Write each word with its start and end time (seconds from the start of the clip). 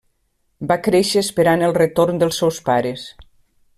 Va 0.71 0.77
créixer 0.87 1.21
esperant 1.25 1.65
el 1.67 1.75
retorn 1.79 2.23
dels 2.25 2.41
seus 2.43 2.59
pares. 2.71 3.05